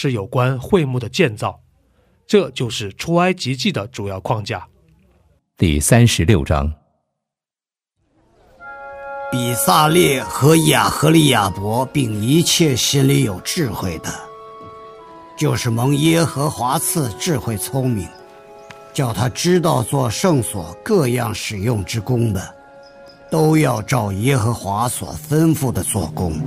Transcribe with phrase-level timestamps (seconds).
[0.00, 1.60] 是有关会幕的建造，
[2.24, 4.64] 这就是出埃及记的主要框架。
[5.56, 6.72] 第三十六章，
[9.28, 14.08] 比萨列和亚和利亚伯，并一切心里有智慧的，
[15.36, 18.08] 就是蒙耶和华赐智慧聪明，
[18.92, 22.54] 叫他知道做圣所各样使用之功的，
[23.32, 26.40] 都要照耶和华所吩咐的做工。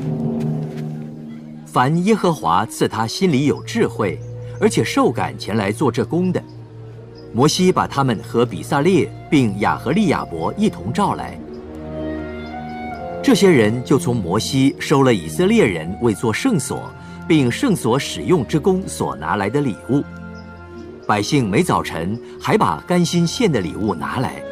[1.72, 4.20] 凡耶和华赐他心里有智慧，
[4.60, 6.44] 而且受感前来做这工的，
[7.32, 11.40] 摩西把他们和比萨列并亚和利亚伯一同召来。
[13.24, 16.92] 这些人就从摩西收了以色列人为做圣所
[17.26, 20.04] 并圣所使用之功所拿来的礼物。
[21.08, 24.44] 百姓每早晨还把甘心献的礼物拿来。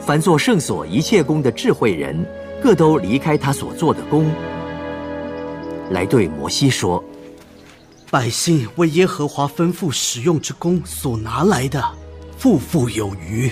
[0.00, 2.26] 凡做圣所一切工的智慧人，
[2.60, 4.28] 各都离开他所做的工。
[5.90, 7.02] 来对摩西说
[8.10, 11.82] ：“百姓为耶和华吩咐使用之功所拿来的，
[12.36, 13.50] 富富有余。”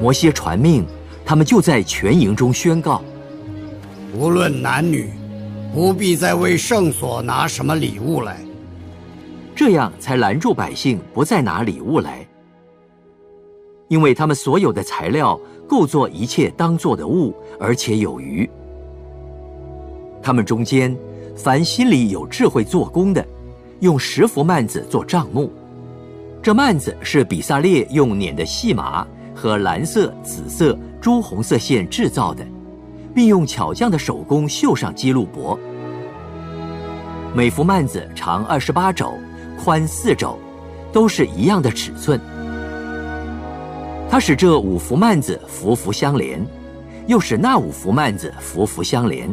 [0.00, 0.86] 摩西传命，
[1.24, 3.02] 他们就在全营中宣告
[4.14, 5.10] ：“无论男女，
[5.74, 8.38] 不必再为圣所拿什么礼物来。”
[9.56, 12.28] 这样才拦住百姓不再拿礼物来，
[13.88, 18.46] 因为他们所有的材料够做一切当做的物，而且有余。
[20.26, 20.92] 他们中间，
[21.36, 23.24] 凡心里有智慧做工的，
[23.78, 25.52] 用十幅幔子做帐幕。
[26.42, 32.44] 这幔子是比萨列用捻的细麻和蓝色、紫色、朱红色线制造的，
[33.14, 35.56] 并用巧匠的手工绣上基路伯。
[37.32, 39.14] 每幅幔子长二十八肘，
[39.62, 40.36] 宽四肘，
[40.92, 42.20] 都是一样的尺寸。
[44.10, 46.44] 他使这五幅幔子幅幅相连，
[47.06, 49.32] 又使那五幅幔子幅幅相连。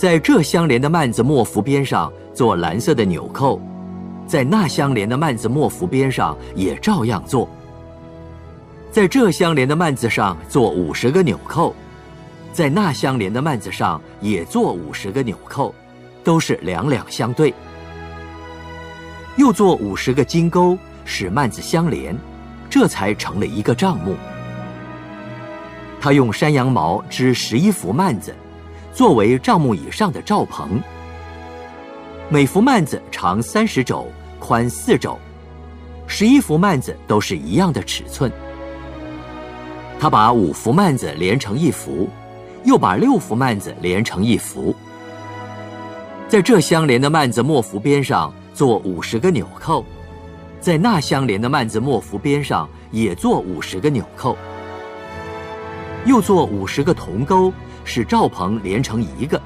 [0.00, 3.60] 在这相连的幔子墨幅边上做蓝色的纽扣，
[4.26, 7.46] 在那相连的幔子墨幅边上也照样做。
[8.90, 11.74] 在这相连的幔子上做五十个纽扣，
[12.50, 15.74] 在那相连的幔子上也做五十个纽扣，
[16.24, 17.52] 都是两两相对。
[19.36, 22.16] 又做五十个金钩，使幔子相连，
[22.70, 24.16] 这才成了一个帐幕。
[26.00, 28.34] 他用山羊毛织十一幅幔子。
[28.92, 30.80] 作为帐幕以上的罩棚，
[32.28, 34.06] 每幅幔子长三十肘，
[34.38, 35.16] 宽四肘，
[36.06, 38.30] 十一幅幔子都是一样的尺寸。
[39.98, 42.08] 他把五幅幔子连成一幅，
[42.64, 44.74] 又把六幅幔子连成一幅，
[46.28, 49.84] 在这相连的幔子墨幅边上做五十个纽扣，
[50.60, 54.36] 在那相连的幔子墨幅边上也做五十个纽扣，
[56.06, 57.52] 又做五十个铜钩。
[57.84, 59.40] 使罩棚连成一个，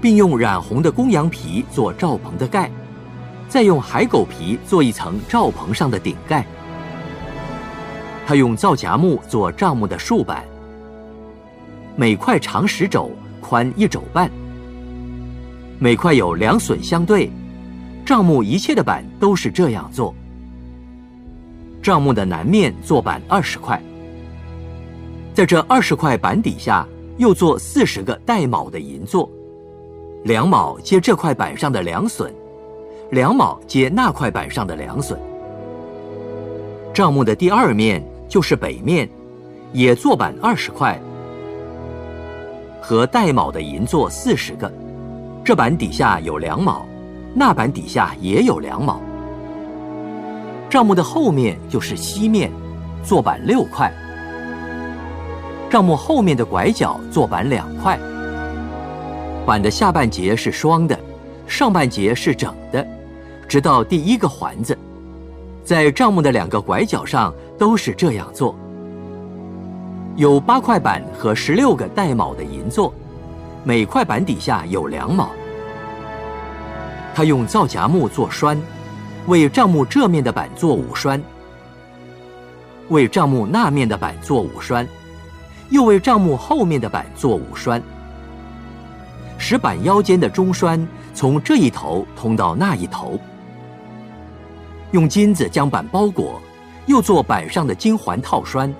[0.00, 2.70] 并用染红的公羊皮做罩棚的盖，
[3.48, 6.44] 再用海狗皮做一层罩棚上的顶盖。
[8.26, 10.44] 他用皂荚木做帐幕的竖板，
[11.96, 13.10] 每块长十肘，
[13.40, 14.30] 宽一肘半，
[15.78, 17.30] 每块有两榫相对。
[18.04, 20.14] 帐幕一切的板都是这样做。
[21.82, 23.80] 帐幕的南面做板二十块。
[25.34, 26.86] 在这二十块板底下，
[27.16, 29.28] 又做四十个带卯的银座，
[30.24, 32.28] 两卯接这块板上的两榫，
[33.10, 35.16] 两卯接那块板上的两榫。
[36.92, 39.08] 帐目的第二面就是北面，
[39.72, 41.00] 也做板二十块，
[42.78, 44.70] 和带卯的银座四十个，
[45.42, 46.86] 这板底下有两卯，
[47.34, 49.00] 那板底下也有两卯。
[50.68, 52.52] 帐目的后面就是西面，
[53.02, 53.90] 做板六块。
[55.72, 57.98] 帐幕后面的拐角做板两块，
[59.46, 61.00] 板的下半截是双的，
[61.46, 62.86] 上半截是整的，
[63.48, 64.76] 直到第一个环子，
[65.64, 68.54] 在帐幕的两个拐角上都是这样做。
[70.16, 72.92] 有八块板和十六个带卯的银座，
[73.64, 75.30] 每块板底下有两卯。
[77.14, 78.60] 他用皂荚木做栓，
[79.26, 81.18] 为帐幕这面的板做五栓，
[82.90, 84.86] 为帐幕那面的板做五栓，
[85.72, 87.82] 又为帐幕后面的板做五栓，
[89.38, 93.18] 使板腰间的中栓从这一头通到那一头。
[94.90, 96.38] 用金子将板包裹，
[96.84, 98.72] 又做板上的金环套栓。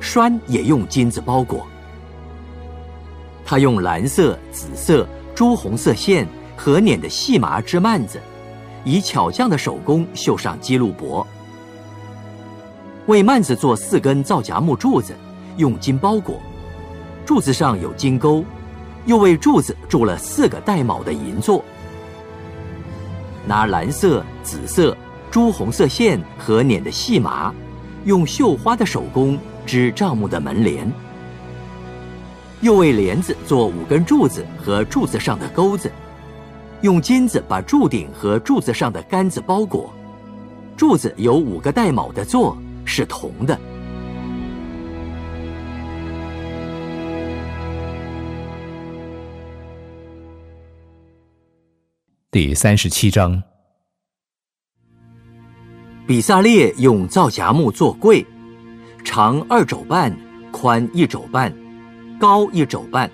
[0.00, 1.64] 栓也用金子包裹。
[3.46, 6.26] 他用蓝色、紫色、朱红色线
[6.56, 8.20] 和捻的细麻织幔子，
[8.84, 11.24] 以巧匠的手工绣上基路伯。
[13.06, 15.14] 为幔子做四根皂荚木柱子，
[15.56, 16.40] 用金包裹，
[17.24, 18.44] 柱子上有金钩，
[19.06, 21.64] 又为柱子铸了四个带卯的银座。
[23.46, 24.96] 拿蓝色、紫色、
[25.30, 27.52] 朱红色线和捻的细麻，
[28.04, 29.38] 用绣花的手工。
[29.66, 30.92] 织帐幕的门帘，
[32.60, 35.90] 又为帘子做五根柱子和柱子上的钩子，
[36.82, 39.90] 用金子把柱顶和柱子上的杆子包裹。
[40.76, 42.54] 柱子有五个带卯的座，
[42.84, 43.58] 是铜的。
[52.34, 53.40] 第三十七章，
[56.04, 58.26] 比萨列用皂荚木做柜。
[59.04, 60.12] 长二肘半，
[60.50, 61.54] 宽一肘半，
[62.18, 63.08] 高一肘半。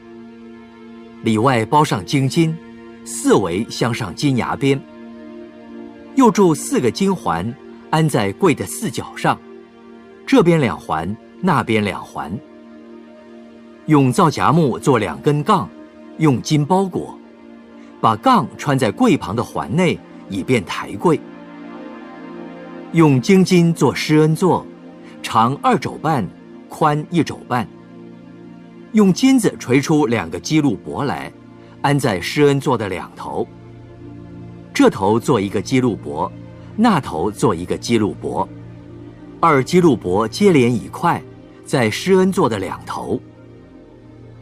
[1.23, 2.57] 里外包上金金，
[3.05, 4.81] 四围镶上金牙边。
[6.15, 7.55] 又铸四个金环，
[7.91, 9.39] 安在柜的四角上，
[10.27, 12.33] 这边两环，那边两环。
[13.85, 15.69] 用皂荚木做两根杠，
[16.17, 17.20] 用金包裹，
[18.01, 19.99] 把杠穿在柜旁的环内，
[20.29, 21.21] 以便抬柜。
[22.93, 24.67] 用金金做施恩座。
[25.23, 26.27] 长二肘半，
[26.69, 27.69] 宽一肘半。
[28.93, 31.31] 用金子锤出两个基路伯来，
[31.83, 33.47] 安在施恩座的两头。
[34.73, 36.33] 这头做一个基路伯，
[36.75, 38.49] 那头做一个基路伯。
[39.41, 41.23] 二基路伯接连一块，
[41.67, 43.21] 在施恩座的两头。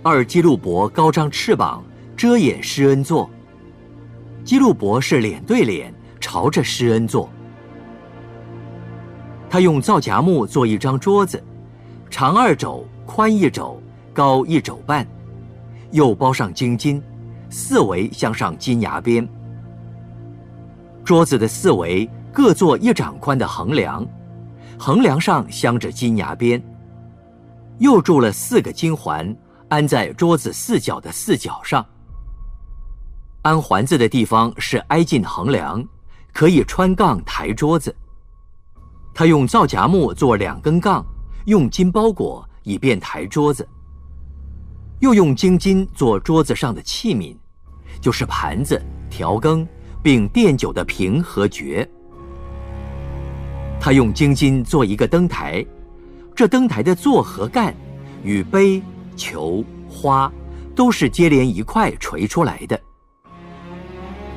[0.02, 1.84] 二基路伯高张翅膀，
[2.16, 3.28] 遮掩施恩座。
[4.49, 7.29] 基路伯是脸对脸，朝着施恩座。
[9.50, 11.45] 他用皂荚木做一张桌子，
[12.09, 13.79] 长二肘，宽一肘，
[14.15, 15.06] 高一肘半，
[15.91, 17.03] 又包上金金，
[17.50, 19.29] 四围镶上金牙边。
[21.05, 24.03] 桌子的四围各做一掌宽的横梁，
[24.79, 26.59] 横梁上镶着金牙边。
[27.81, 29.37] 又铸了四个金环，
[29.69, 31.85] 安在桌子四角的四角上。
[33.43, 35.85] 安环子的地方是挨近横梁，
[36.32, 37.94] 可以穿杠抬桌子。
[39.14, 41.05] 他用皂荚木做两根杠，
[41.46, 43.67] 用金包裹，以便抬桌子。
[45.00, 47.37] 又用金金做桌子上的器皿，
[48.00, 49.66] 就是盘子、调羹，
[50.02, 51.88] 并垫酒的瓶和爵。
[53.80, 55.64] 他用金金做一个灯台，
[56.35, 57.73] 这灯台的座和盖，
[58.25, 58.83] 与杯、
[59.16, 60.30] 球、花，
[60.75, 62.78] 都是接连一块锤出来的。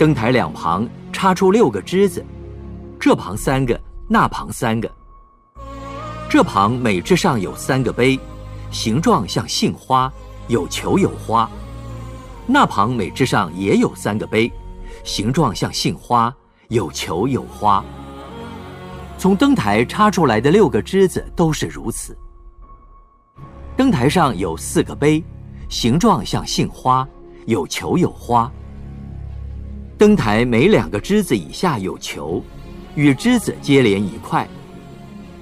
[0.01, 2.25] 灯台两旁插出六个枝子，
[2.99, 3.79] 这旁三个。
[4.07, 4.91] 那旁三个，
[6.27, 8.19] 这旁每枝上有三个杯，
[8.71, 10.11] 形状像杏花，
[10.47, 11.47] 有球有花。
[12.47, 14.51] 那旁每枝上也有三个杯，
[15.03, 16.33] 形状像杏花，
[16.69, 17.85] 有球有花。
[19.19, 22.17] 从灯台插出来的六个枝子都是如此。
[23.77, 25.23] 灯台上有四个杯，
[25.69, 27.07] 形状像杏花，
[27.45, 28.51] 有球有花。
[30.01, 32.43] 灯台每两个枝子以下有球。
[32.95, 34.49] 与枝子接连一块，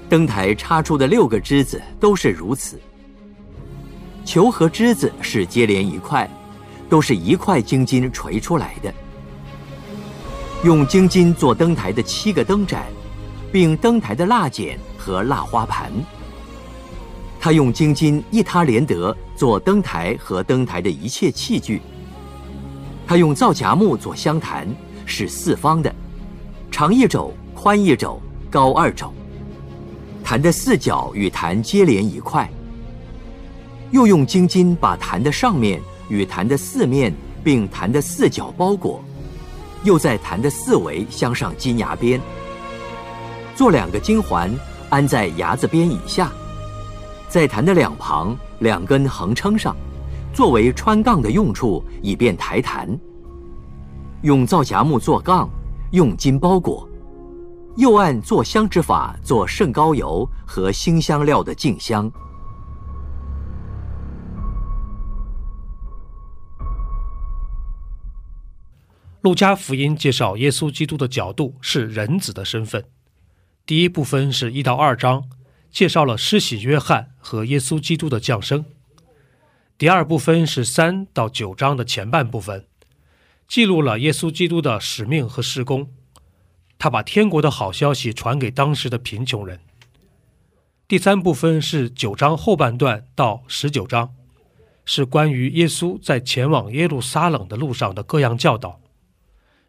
[0.10, 2.78] 灯台插出的六个枝子都是如此。
[4.26, 6.30] 球和枝子是接连一块，
[6.90, 8.94] 都是一块金金锤出来的。
[10.66, 12.84] 用金金做灯台的七个灯盏，
[13.54, 15.90] 并灯台的蜡剪和蜡花盘。
[17.40, 21.82] 他用金金一他连得做灯台和灯台的一切器具。
[23.10, 24.68] 他用皂荚木做香坛，
[25.04, 25.92] 是四方的。
[26.70, 29.12] 长一肘，宽一肘，高二肘。
[30.24, 32.48] 坛的四角与坛接连一块。
[33.90, 37.12] 又用金金把坛的上面与坛的四面
[37.44, 39.04] 并坛的四角包裹，
[39.84, 42.22] 又在坛的四围镶上金牙边。
[43.56, 44.56] 做两个金环，
[44.90, 46.32] 安在牙子边以下，
[47.28, 49.76] 在坛的两旁两根横撑上，
[50.34, 52.98] 作为穿杠的用处，以便抬坛。
[54.22, 55.50] 用皂荚木做杠，
[55.92, 56.88] 用金包裹，
[57.78, 62.12] 又按做香之法做圣膏油和新香料的净香。
[69.22, 72.86] 路加福音介绍耶稣基督的角度是人子的身份。
[73.66, 75.26] 第一部分是一到二章，
[75.70, 78.64] 介绍了施洗约翰和耶稣基督的降生。
[79.80, 82.66] 第二部分是三到九章的前半部分，
[83.48, 85.90] 记录了耶稣基督的使命和施工。
[86.78, 89.62] 他把天国的好消息传给当时的贫穷人。
[90.86, 94.14] 第三部分是九章后半段到十九章，
[94.84, 98.82] 是关于耶稣在前往耶路撒冷的路上的各样教导。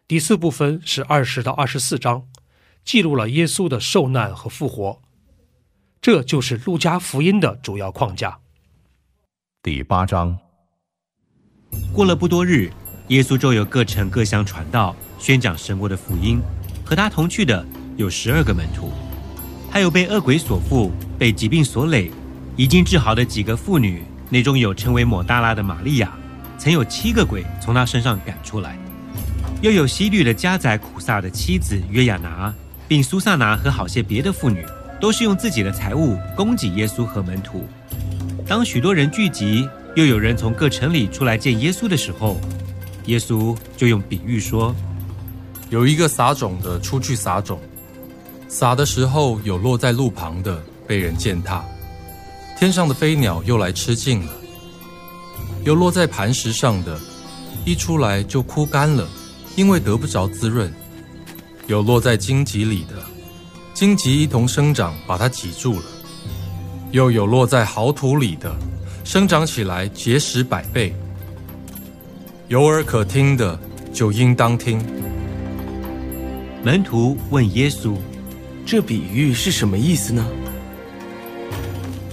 [0.09, 2.27] 第四部分是二十到二十四章，
[2.83, 5.01] 记录了耶稣的受难和复活。
[6.01, 8.39] 这就是路加福音的主要框架。
[9.63, 10.35] 第八章，
[11.93, 12.71] 过了不多日，
[13.09, 16.41] 耶稣周游各城各乡传道，宣讲神国的福音。
[16.83, 17.63] 和他同去的
[17.95, 18.91] 有十二个门徒，
[19.69, 22.09] 还有被恶鬼所附、被疾病所累、
[22.57, 24.01] 已经治好的几个妇女，
[24.31, 26.11] 内中有称为抹大拉的玛利亚，
[26.57, 28.75] 曾有七个鬼从她身上赶出来。
[29.61, 32.51] 又有西律的加宰苦撒的妻子约亚拿，
[32.87, 34.65] 并苏萨拿和好些别的妇女，
[34.99, 37.69] 都是用自己的财物供给耶稣和门徒。
[38.47, 42.39] 当许多人聚集，又有人从各城里出来见耶稣的时候，
[43.05, 44.75] 耶稣就用比喻说
[45.69, 47.59] ：“有一个撒种的出去撒种，
[48.47, 51.63] 撒的时候有落在路旁的，被人践踏，
[52.59, 54.31] 天上的飞鸟又来吃尽了；
[55.63, 56.99] 有落在磐石上的，
[57.65, 59.07] 一出来就枯干了。”
[59.57, 60.73] 因为得不着滋润，
[61.67, 62.95] 有落在荆棘里的，
[63.73, 65.85] 荆棘一同生长，把它挤住了；
[66.91, 68.53] 又有落在好土里的，
[69.05, 70.93] 生长起来结实百倍。
[72.49, 73.57] 有耳可听的，
[73.93, 74.83] 就应当听。
[76.63, 77.95] 门徒问耶稣
[78.67, 80.25] ：“这比喻是什么意思呢？”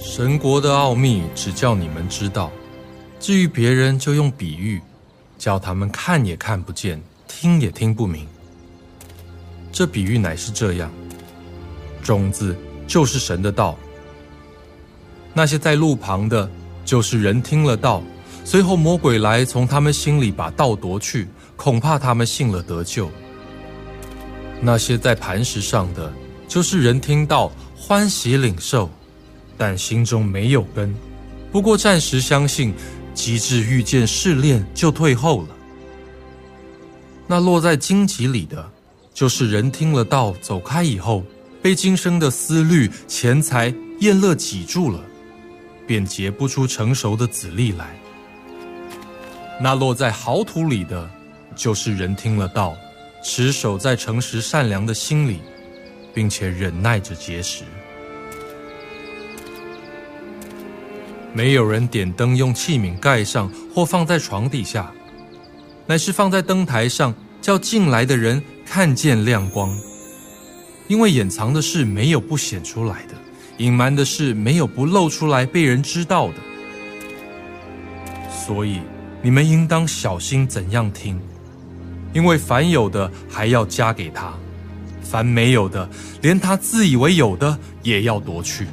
[0.00, 2.50] 神国的奥秘只叫你们知道，
[3.18, 4.80] 至于别人，就用比喻，
[5.36, 7.00] 叫他们看也看不见。
[7.26, 8.26] 听也听不明。
[9.70, 10.90] 这比喻乃是这样：
[12.02, 12.56] 种子
[12.86, 13.76] 就是神的道。
[15.38, 16.50] 那些在路旁的，
[16.84, 18.02] 就是人听了道，
[18.44, 23.08] 随后魔鬼来从他们心里把道夺去，恐怕他们信了得救。
[24.60, 26.12] 那些在磐石上的，
[26.48, 28.90] 就是人听到欢喜领受，
[29.56, 30.92] 但心中没有根，
[31.52, 32.74] 不过暂时相信，
[33.14, 35.48] 及至遇见试炼，就退后了。
[37.28, 38.68] 那落在荆棘里的，
[39.14, 41.22] 就是人听了道走开以后，
[41.62, 45.00] 被今生的思虑、钱财、厌乐挤住了，
[45.88, 47.98] 便结不出成熟的籽粒来。
[49.60, 51.10] 那落在好土里的，
[51.56, 52.76] 就是人听了道，
[53.24, 55.40] 持守在诚实善良的心里，
[56.14, 57.64] 并且忍耐着结实。
[61.32, 64.92] 没有人点灯用器皿盖上，或放在床底下。
[65.86, 69.74] 乃是放在灯台上，叫进来的人看见亮光。
[70.86, 73.14] 因为掩藏的事没有不显出来的，
[73.58, 76.34] 隐瞒的事没有不露出来被人知道的。
[78.30, 78.80] 所以
[79.22, 81.20] 你们应当小心怎样听，
[82.12, 84.32] 因为凡有的还要加给他，
[85.02, 85.88] 凡没有的，
[86.22, 88.66] 连他自以为有的也要夺去。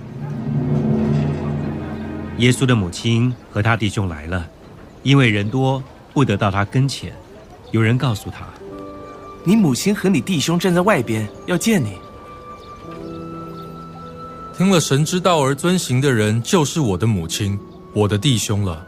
[2.38, 4.48] 耶稣的母亲和他弟兄来了，
[5.04, 5.84] 因为人多。
[6.14, 7.12] 不得到他跟前，
[7.72, 8.48] 有人告诉他
[9.44, 11.98] ：“你母亲和你弟兄站在外边，要见你。”
[14.58, 17.60] 听了神之道而遵行的人，就是我的母亲，
[17.92, 18.88] 我的弟兄了。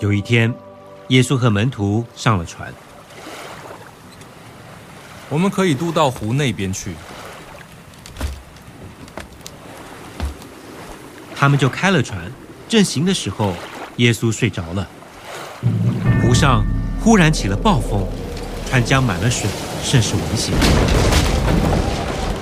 [0.00, 0.52] 有一天，
[1.08, 2.74] 耶稣和门徒上了船，
[5.28, 6.96] 我们可以渡到湖那边去。
[11.36, 12.28] 他们就开了船，
[12.68, 13.54] 正行的时候，
[13.98, 14.88] 耶稣睡着了。
[16.20, 16.64] 湖上
[17.00, 18.04] 忽然起了暴风，
[18.70, 19.50] 船浆满了水，
[19.82, 20.54] 甚是危险。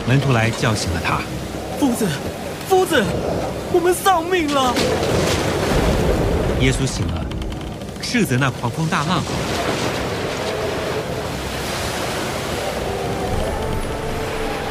[0.06, 1.22] 门徒来叫醒了他
[1.80, 2.06] ：“夫子，
[2.68, 3.02] 夫子，
[3.72, 4.74] 我们丧命了！”
[6.60, 7.24] 耶稣醒了，
[8.02, 9.22] 斥责那狂风大浪，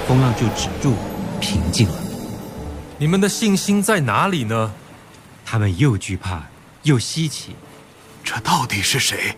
[0.07, 0.93] 风浪就止住，
[1.41, 1.95] 平静了。
[2.99, 4.71] 你们的信心在哪里呢？
[5.43, 6.43] 他们又惧怕
[6.83, 7.55] 又稀奇，
[8.23, 9.35] 这到底是谁？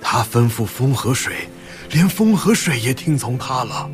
[0.00, 1.48] 他吩咐风和水，
[1.92, 3.88] 连风和水也听从他了。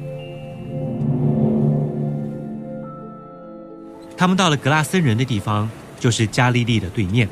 [4.17, 5.69] 他们到了格拉森人的地方，
[6.01, 7.29] 就是加利利的对面。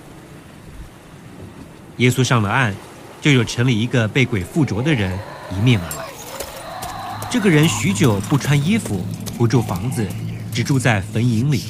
[1.97, 2.75] 耶稣上了岸，
[3.23, 5.19] 就有城里一个被鬼附着的人
[5.53, 6.05] 迎面而来。
[7.31, 9.05] 这个人许久不穿衣服，
[9.39, 10.07] 不住房子，
[10.53, 11.63] 只住在坟茔里。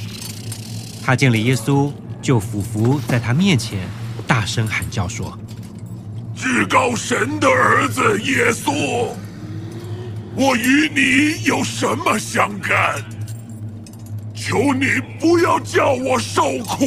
[1.03, 3.79] 他见了耶稣，就俯伏在他面前，
[4.27, 5.39] 大声喊叫说
[6.37, 9.09] ：“至高神的儿子耶稣，
[10.37, 12.97] 我与你有什么相干？
[14.35, 14.87] 求你
[15.19, 16.87] 不要叫我受苦。”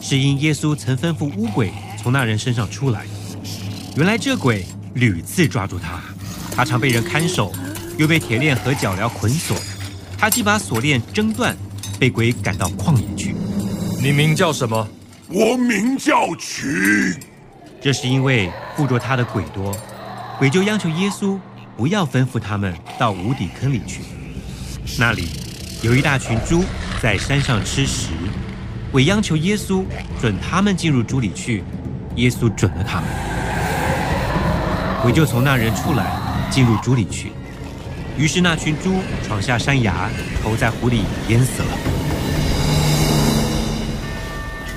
[0.00, 1.70] 是因耶稣曾吩咐乌鬼
[2.02, 3.04] 从那人身上出来。
[3.96, 6.00] 原来这鬼屡次抓住他，
[6.56, 7.52] 他常被人看守，
[7.98, 9.56] 又被铁链和脚镣捆锁。
[10.16, 11.56] 他既把锁链挣断，
[11.98, 13.34] 被鬼赶到旷野去。
[14.02, 14.88] 你名叫什么？
[15.30, 17.14] 我名叫群。
[17.82, 19.76] 这是因为附着他的鬼多，
[20.38, 21.38] 鬼就央求耶稣
[21.76, 24.00] 不要吩咐他们到无底坑里去。
[24.98, 25.28] 那里
[25.82, 26.64] 有一大群猪
[27.02, 28.08] 在山上吃食。
[28.90, 29.84] 鬼央求耶稣
[30.18, 31.62] 准他们进入猪里去，
[32.16, 33.08] 耶稣准了他们。
[35.02, 36.06] 鬼就从那人出来，
[36.50, 37.32] 进入猪里去。
[38.16, 40.08] 于是那群猪闯下山崖，
[40.42, 42.07] 投在湖里淹死了。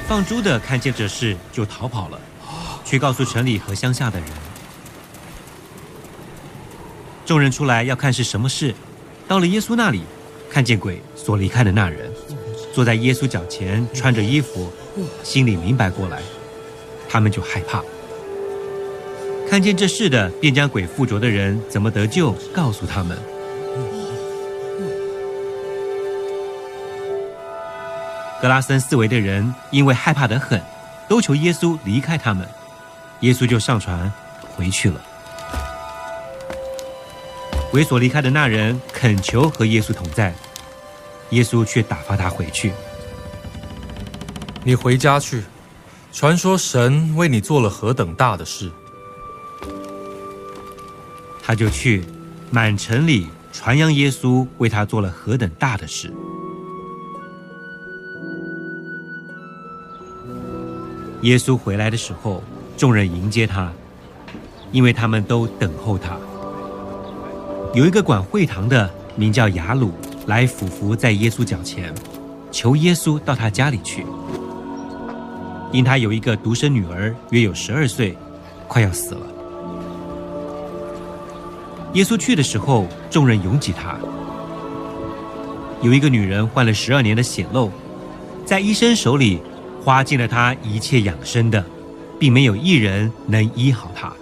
[0.08, 2.20] 放猪的看见这事，就逃跑了，
[2.84, 4.28] 去告诉城里和乡下的人。
[7.26, 8.76] 众人出来要看是什么事，
[9.28, 10.02] 到了耶稣那里，
[10.50, 12.12] 看见鬼所离开的那人。
[12.74, 14.72] 坐在耶稣脚前，穿着衣服，
[15.24, 16.22] 心里明白过来，
[17.10, 17.82] 他们就害怕。
[19.50, 23.18] 看见这事的，便将鬼附着的人怎么得救，告诉他们。
[28.42, 30.60] 格拉森四围的人因为害怕得很，
[31.08, 32.48] 都求耶稣离开他们。
[33.20, 34.12] 耶稣就上船
[34.56, 35.00] 回去了。
[37.74, 40.34] 猥琐离开的那人恳求和耶稣同在。
[41.30, 42.74] 耶稣却打发他回去。
[44.64, 45.44] 你回家去，
[46.12, 48.72] 传说神为你做了何等大的事。
[51.44, 52.04] 他就去，
[52.50, 56.12] 满城里传扬耶稣为他做了何等大的事。
[61.22, 62.44] 耶稣回来的时候，
[62.76, 63.72] 众人迎接他，
[64.72, 66.18] 因为他们都等候他。
[67.74, 69.92] 有一个管会堂的，名叫雅鲁。
[70.28, 71.92] 来俯伏在耶稣脚前，
[72.52, 74.06] 求耶稣到他家里去，
[75.72, 78.16] 因他有一个独生女儿，约有十二岁，
[78.68, 79.22] 快要死了。
[81.94, 83.98] 耶稣去的时候，众人拥挤他。
[85.82, 87.72] 有一个女人患了十二年的血漏，
[88.46, 89.42] 在医生手里
[89.84, 91.64] 花尽了他一切养生的，
[92.20, 94.14] 并没有一人能医好他。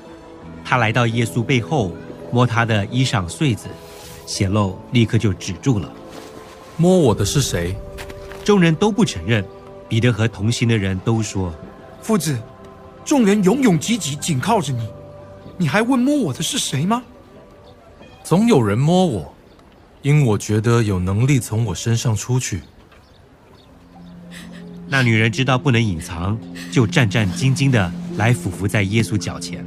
[0.64, 1.92] 他来到耶稣背后，
[2.32, 3.68] 摸他的衣裳穗子。
[4.26, 5.92] 血漏立刻就止住了。
[6.78, 7.76] 摸我的是谁？
[8.46, 9.44] 众人都不承认。
[9.90, 11.52] 彼得和同行的人都说
[12.00, 12.38] ：“夫子，
[13.04, 14.88] 众人勇勇挤挤，紧靠着你，
[15.58, 17.04] 你还问摸我的是谁吗？
[18.24, 19.34] 总有人摸我，
[20.04, 22.62] 因我觉得有能力从我身上出去。”
[24.90, 26.38] 那女人知道不能隐藏，
[26.72, 29.64] 就战战兢兢的来俯伏在耶稣脚前，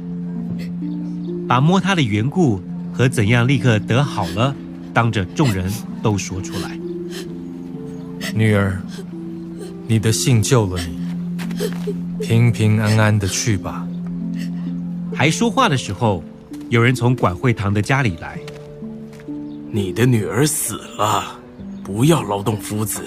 [1.47, 2.61] 把摸他的缘故。
[2.95, 4.55] 和怎样立刻得好了，
[4.93, 5.67] 当着众人
[6.03, 6.77] 都说出来。
[8.35, 8.79] 女儿，
[9.87, 10.99] 你的信救了你，
[12.23, 13.83] 平平安安的去吧。
[15.11, 16.23] 还说话的时候，
[16.69, 18.37] 有人从管会堂的家里来。
[19.71, 21.39] 你的女儿死了，
[21.83, 23.01] 不要劳动夫子。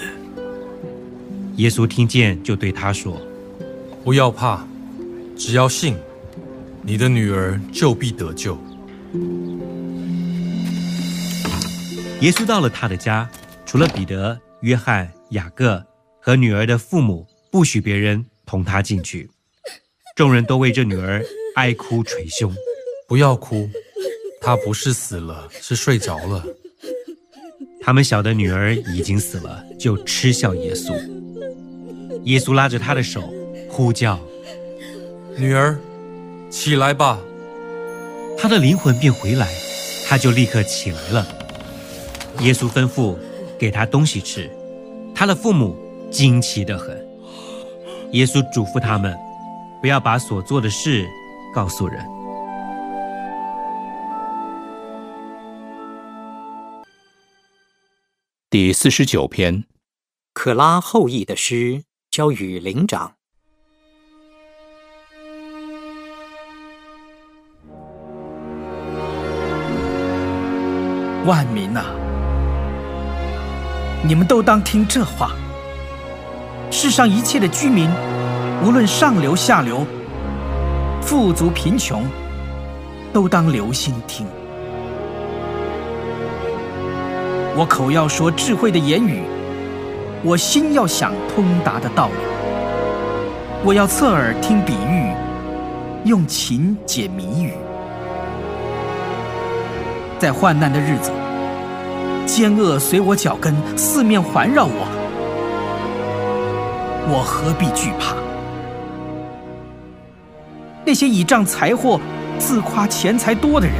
[1.57, 3.19] 耶稣听见，就对他说
[4.05, 4.65] ：“不要怕，
[5.35, 5.95] 只要信，
[6.83, 8.55] 你的女儿就必得救。”
[12.21, 13.27] 耶稣到了他的家，
[13.65, 15.83] 除了彼得、约翰、雅各
[16.19, 19.27] 和女儿的父母，不许别人同他进去。
[20.15, 22.53] 众人都为这女儿哀哭捶胸。
[23.07, 23.67] 不要哭，
[24.41, 26.45] 她不是死了，是睡着了。
[27.81, 30.93] 他们晓得女儿已经死了，就嗤笑耶稣。
[32.27, 33.23] 耶稣拉着他的手，
[33.69, 34.19] 呼叫
[35.39, 35.79] ：“女儿，
[36.49, 37.21] 起来吧。”
[38.37, 39.47] 他的灵魂便回来，
[40.09, 41.25] 他就立刻起来了。
[42.41, 43.17] 耶稣吩咐
[43.57, 44.51] 给他东西吃，
[45.15, 45.77] 他的父母
[46.11, 47.01] 惊奇的很。
[48.11, 49.17] 耶稣嘱咐他们，
[49.79, 51.07] 不要把所做的事
[51.55, 52.05] 告诉人。
[58.49, 59.63] 第四十九篇，
[60.33, 61.83] 可拉后裔的诗
[62.17, 63.11] 交与灵长。
[71.27, 71.83] 万民呐！
[74.03, 75.29] 你们都当听这话，
[76.71, 77.87] 世上一切的居民，
[78.65, 79.85] 无论上流下流、
[81.03, 82.03] 富足贫穷，
[83.13, 84.25] 都当留心听。
[87.55, 89.21] 我口要说智慧的言语，
[90.23, 92.13] 我心要想通达的道理。
[93.63, 95.11] 我要侧耳听比喻，
[96.05, 97.53] 用琴解谜语。
[100.17, 101.11] 在患难的日子，
[102.25, 104.87] 奸恶随我脚跟，四面环绕我，
[107.09, 108.15] 我何必惧怕？
[110.83, 111.99] 那些倚仗财货、
[112.39, 113.75] 自夸钱财多的人，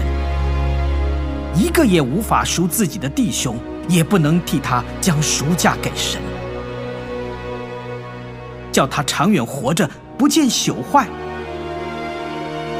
[1.55, 3.55] 一个也无法赎自己的弟兄，
[3.87, 6.21] 也不能替他将赎价给神，
[8.71, 11.07] 叫他长远活着，不见朽坏。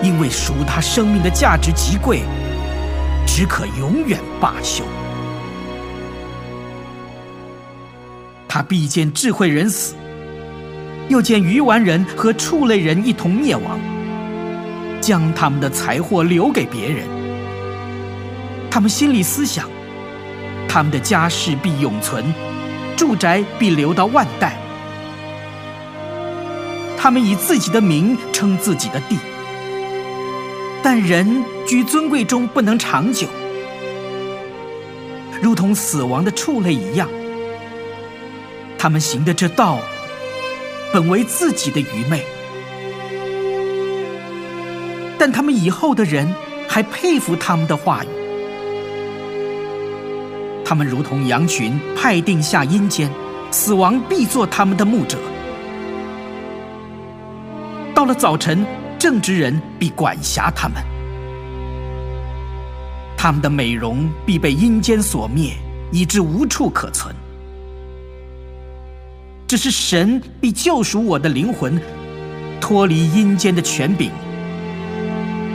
[0.03, 2.21] 因为赎他生命的价值极贵。
[3.29, 4.83] 只可永远罢休。
[8.47, 9.93] 他必见智慧人死，
[11.07, 13.79] 又见愚顽人和畜类人一同灭亡，
[15.01, 17.05] 将他们的财货留给别人。
[18.71, 19.69] 他们心里思想，
[20.77, 22.23] 他们的家世必永存，
[22.95, 24.55] 住宅必留到万代。
[26.95, 29.17] 他们以自己的名称自己的地。
[30.83, 33.27] 但人居尊贵中不能长久，
[35.41, 37.09] 如同死亡的畜类一样。
[38.77, 39.79] 他们行的这道，
[40.93, 42.23] 本为自己的愚昧，
[45.17, 46.31] 但他们以后的人
[46.67, 48.16] 还佩服他们的话语。
[50.67, 53.09] 他们如同羊群派定下阴间，
[53.51, 55.17] 死亡必做他们的牧者。
[57.95, 58.65] 到了早晨。
[58.99, 60.83] 正直人必管辖他们，
[63.15, 65.53] 他们的美容必被阴间所灭，
[65.91, 67.13] 以致无处可存。
[69.45, 71.79] 只是神必救赎我的灵魂，
[72.59, 74.09] 脱离阴间的权柄，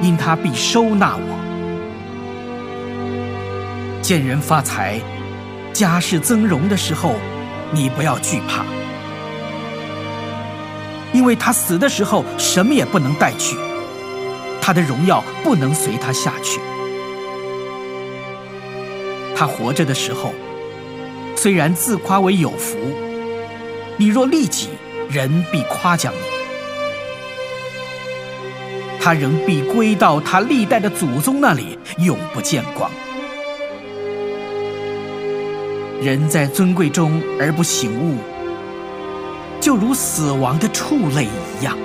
[0.01, 1.41] 因他必收纳我。
[4.02, 5.00] 见人发财、
[5.72, 7.14] 家世增荣的时候，
[7.70, 8.64] 你不要惧怕。
[11.12, 13.56] 因为他死的时候什么也不能带去，
[14.60, 16.60] 他的荣耀不能随他下去。
[19.36, 20.34] 他活着的时候，
[21.36, 22.76] 虽然自夸为有福，
[23.96, 24.70] 你若利己，
[25.08, 26.32] 人必夸奖你。
[29.00, 32.90] 他仍必归到他历代的祖宗那里，永不见光。
[36.02, 38.18] 人在尊贵中而不醒悟。
[39.60, 41.78] 就如死亡的畜类一样。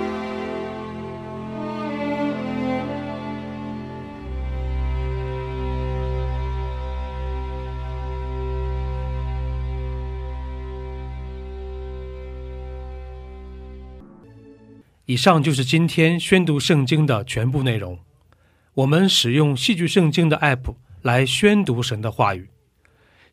[15.06, 17.98] 以上就是今天宣读圣经的全部内容。
[18.74, 22.50] 我们使用戏剧圣经的 App 来宣读神的话语。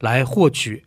[0.00, 0.82] 来获取